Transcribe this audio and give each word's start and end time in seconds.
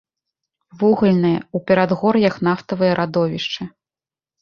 Вугальныя, 0.79 1.39
у 1.57 1.63
перадгор'ях 1.67 2.35
нафтавыя 2.51 2.93
радовішчы. 3.05 3.73